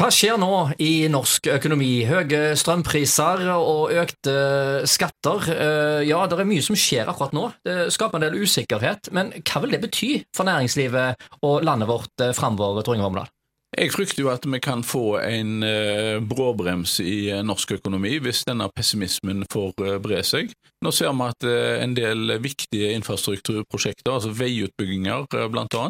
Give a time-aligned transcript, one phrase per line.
[0.00, 2.06] Hva skjer nå i norsk økonomi?
[2.08, 4.32] Høye strømpriser og økte
[4.88, 5.48] skatter.
[5.52, 7.42] Eh, ja, det er mye som skjer akkurat nå.
[7.68, 9.10] Det skaper en del usikkerhet.
[9.12, 13.28] Men hva vil det bety for næringslivet og landet vårt eh, framover, Tor Inge Vormedal?
[13.76, 18.70] Jeg frykter jo at vi kan få en eh, bråbrems i norsk økonomi hvis denne
[18.72, 20.54] pessimismen får bre seg.
[20.80, 21.48] Nå ser vi at
[21.84, 25.84] en del viktige infrastrukturprosjekter, altså veiutbygginger bl.a.,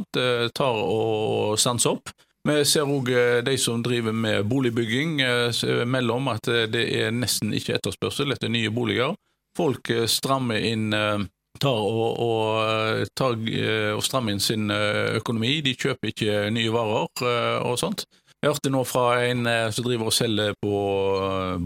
[0.51, 2.11] tar og stanser opp.
[2.49, 7.13] Vi ser òg eh, de som driver med boligbygging, eh, mellom at eh, det er
[7.13, 9.13] nesten ikke etterspørsel etter nye boliger.
[9.59, 10.95] Folk strammer inn
[11.61, 13.35] tar og, og, tar,
[13.93, 15.57] og strammer inn sin økonomi.
[15.67, 17.09] De kjøper ikke nye varer
[17.67, 18.07] og sånt.
[18.39, 19.43] Jeg hørte nå fra en
[19.75, 20.79] som driver og selger på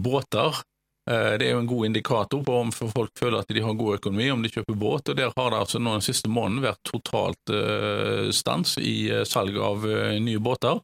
[0.01, 0.57] båter.
[1.05, 4.31] Det er jo en god indikator på om folk føler at de har god økonomi,
[4.33, 5.11] om de kjøper båt.
[5.11, 7.53] og Der har det altså nå den siste måneden vært totalt
[8.33, 10.81] stans i salg av nye båter.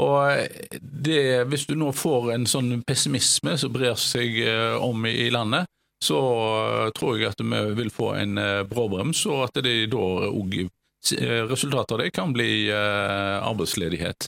[0.00, 0.48] Og
[0.80, 5.68] det, Hvis du nå får en sånn pessimisme som brer seg eh, om i landet,
[6.00, 10.06] så eh, tror jeg at vi vil få en eh, bråbrems, og at det da
[10.30, 10.62] òg
[11.00, 14.26] Resultatet av det kan bli arbeidsledighet.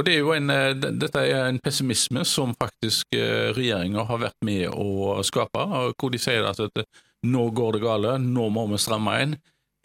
[0.00, 0.48] Og det er jo en,
[0.80, 6.46] Dette er en pessimisme som faktisk regjeringa har vært med å skape, hvor de sier
[6.48, 6.86] at, at
[7.28, 9.34] nå går det gale, nå må vi stramme inn.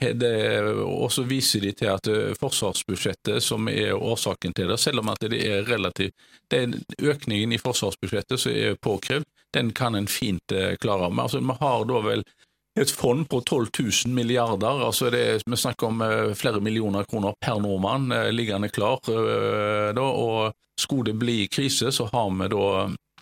[0.03, 5.09] Og så viser de til at eh, forsvarsbudsjettet som er årsaken til det, selv om
[5.13, 6.15] at det er relativt
[6.51, 11.09] den Økningen i forsvarsbudsjettet som er påkrevd, den kan en fint eh, klare.
[11.09, 12.25] Men altså, vi har da vel
[12.79, 14.85] et fond på 12 000 milliarder.
[14.85, 18.99] altså det, Vi snakker om eh, flere millioner kroner per nordmann liggende klar.
[19.95, 22.65] Da, og skulle det bli krise, så har vi da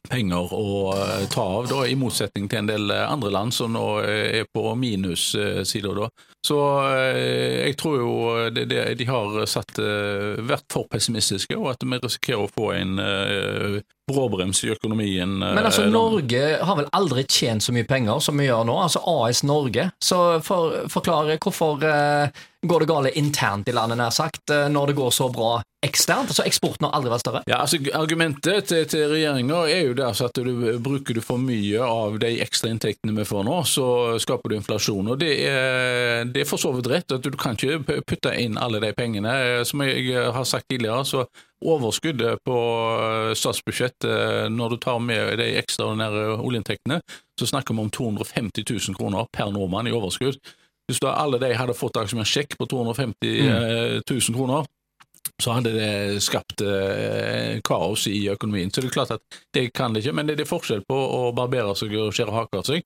[0.09, 0.93] penger å
[1.31, 5.93] ta av, da, i motsetning til en del andre land som nå er på minussida.
[5.95, 6.09] da.
[6.43, 6.57] Så
[6.91, 8.13] eh, jeg tror jo
[8.51, 12.73] det, det, de har satt, eh, vært for pessimistiske, og at vi risikerer å få
[12.75, 12.97] en
[14.11, 15.37] bråbrems i økonomien.
[15.39, 18.99] Men altså, Norge har vel aldri tjent så mye penger som vi gjør nå, altså
[19.07, 19.87] AS Norge.
[20.03, 21.79] Så for, forklare hvorfor
[22.63, 26.31] går det gale internt i landet, nær sagt, når det går så bra eksternt?
[26.31, 27.41] Altså Eksporten har aldri vært større?
[27.49, 31.41] Ja, altså Argumentet til, til regjeringa er jo det altså, at du bruker du for
[31.41, 33.87] mye av de ekstra inntektene vi får nå, så
[34.23, 35.11] skaper du inflasjon.
[35.11, 38.57] og det er det er for så vidt rett at du kan ikke putte inn
[38.59, 39.33] alle de pengene.
[39.67, 41.25] Som jeg har sagt tidligere, så
[41.63, 42.57] overskuddet på
[42.99, 46.99] eh, statsbudsjettet, eh, når du tar med de ekstraordinære oljeinntektene,
[47.39, 50.39] så snakker vi om 250 000 kroner per nordmann i overskudd.
[50.93, 54.37] Hvis da alle de hadde fått som en sjekk på 250 000 mm.
[54.37, 54.67] kroner,
[55.41, 58.69] så hadde det skapt eh, kaos i økonomien.
[58.69, 61.31] Så det er klart at det kan det ikke, men det er forskjell på å
[61.35, 62.85] barbere seg og skjære haka av seg.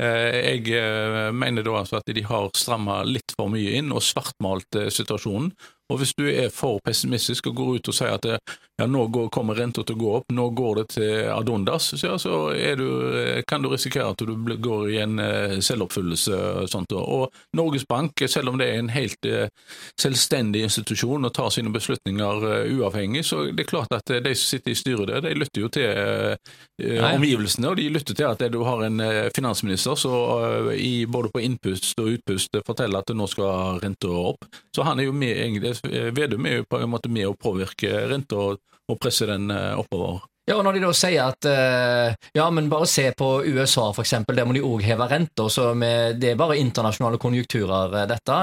[0.00, 4.04] Eh, jeg eh, mener da altså at de har stramma litt for mye inn og
[4.04, 5.52] svartmalt eh, situasjonen.
[5.92, 8.28] Og Hvis du er for pessimistisk og går ut og sier at
[8.80, 12.16] ja, nå går, kommer renta til å gå opp, nå går det til Adondas, så,
[12.18, 12.38] så
[12.78, 12.86] du,
[13.48, 15.20] kan du risikere at du går i en
[15.62, 16.38] selvoppfyllelse.
[16.62, 16.94] Og, sånt.
[16.96, 19.28] og Norges Bank, selv om det er en helt
[20.00, 24.72] selvstendig institusjon og tar sine beslutninger uavhengig, så det er klart at de som sitter
[24.72, 26.40] i styret der, de lytter jo til
[27.12, 29.04] omgivelsene, og de lytter til at du har en
[29.36, 30.72] finansminister som
[31.12, 34.48] både på innpust og utpust forteller at nå skal renta opp.
[34.74, 38.06] Så han er jo med, egentlig, Vedum er jo på en måte med å påvirke
[38.12, 38.42] renta
[38.92, 40.22] og presse den uh, oppover.
[40.42, 44.02] Ja, og Når de da sier at uh, ja, men bare se på USA, for
[44.02, 48.02] eksempel, der må de òg heve renta, så med, det er bare internasjonale konjunkturer, uh,
[48.10, 48.38] dette.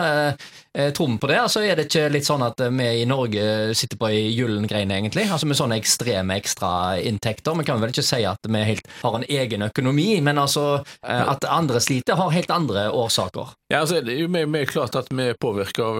[0.71, 1.41] Uh, tror vi på det?
[1.41, 4.95] Altså, Er det ikke litt sånn at vi i Norge sitter på ei gyllen grein,
[4.95, 5.27] egentlig?
[5.27, 7.59] Altså Med sånne ekstreme ekstrainntekter?
[7.59, 11.51] Vi kan vel ikke si at vi helt har en egen økonomi, men altså at
[11.51, 13.58] andre sliter, har helt andre årsaker.
[13.71, 15.97] Ja, altså, det er jo mer, klart at vi er påvirket av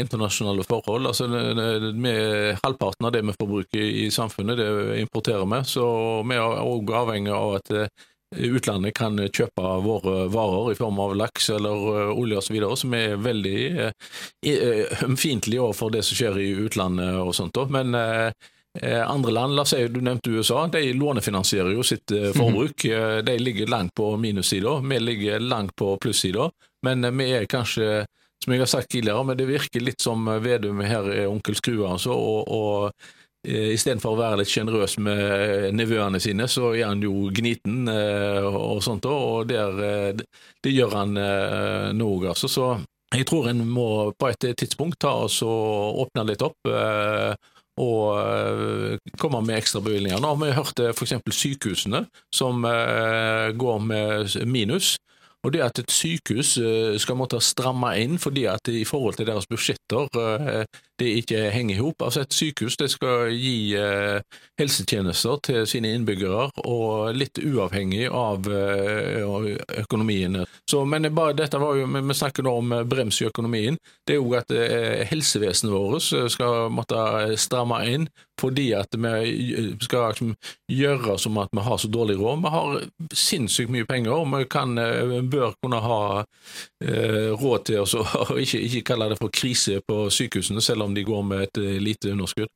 [0.00, 1.10] internasjonale forhold.
[1.10, 2.12] Altså, vi,
[2.62, 5.84] Halvparten av det vi forbruker i samfunnet, det importerer vi, så
[6.24, 8.06] vi er òg avhengig av at eh,
[8.48, 13.20] utlandet kan kjøpe våre varer i form av laks eller eh, olje osv., som er
[13.20, 17.60] veldig eh, ømfintlig overfor det som skjer i utlandet og sånt.
[17.76, 22.86] Men andre land, la oss si du nevnte USA, de lånefinansierer jo sitt forbruk.
[22.88, 23.24] Mhm.
[23.28, 26.48] De ligger langt på minussida, vi ligger langt på plussida.
[26.86, 28.04] Men vi er kanskje,
[28.42, 31.86] som jeg har sagt tidligere, men det virker litt som Vedum her er onkel Skrue,
[31.86, 32.16] altså.
[32.16, 33.12] og, og
[33.42, 38.46] Eh, Istedenfor å være litt sjenerøs med nevøene sine, så er han jo gniten eh,
[38.46, 40.20] og sånt, og der, eh,
[40.62, 41.16] det gjør han
[41.98, 42.50] nå òg, altså.
[42.50, 42.68] Så
[43.12, 46.70] jeg tror en må på et tidspunkt ta oss og åpne litt opp.
[47.82, 50.20] Og komme med ekstrabevilgninger.
[50.20, 51.14] Nå har vi hørt f.eks.
[51.34, 52.02] sykehusene
[52.32, 54.94] som går med minus.
[55.42, 59.26] Og det at et sykehus eh, skal måtte stramme inn fordi at i forhold til
[59.26, 60.64] deres budsjetter eh,
[61.00, 62.02] det ikke henger i hop.
[62.04, 64.20] Altså et sykehus det skal gi eh,
[64.60, 68.46] helsetjenester til sine innbyggere, og litt uavhengig av
[69.82, 70.42] økonomien.
[70.68, 73.78] Så, men bare, dette var jo, Vi snakker nå om brems i økonomien.
[74.06, 74.52] Det er jo at
[75.08, 78.08] helsevesenet vårt skal måtte stramme inn
[78.40, 80.30] fordi at vi skal liksom
[80.72, 82.40] gjøre som at vi har så dårlig råd.
[82.42, 82.80] Vi har
[83.14, 84.74] sinnssykt mye penger, og vi kan
[85.30, 86.24] bør kunne ha
[86.84, 88.04] eh, råd til å
[88.42, 91.80] ikke, ikke kalle det for krise på sykehusene, selv om de går med et eh,
[91.80, 92.48] lite underskudd.